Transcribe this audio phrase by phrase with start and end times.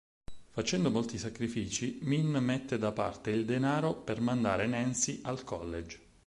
[0.49, 5.99] Facendo molti sacrifici, Min mette da parte il denaro per mandare Nancy al college.